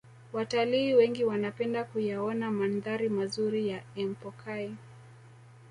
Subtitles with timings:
[0.33, 4.75] Watalii wengi wanapenda kuyaona mandhari mazuri ya empokai